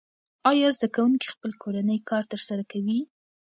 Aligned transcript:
آیا 0.49 0.67
زده 0.77 0.87
کوونکي 0.95 1.27
خپل 1.33 1.51
کورنی 1.61 1.97
کار 2.09 2.23
ترسره 2.31 2.63
کوي؟ 2.71 2.99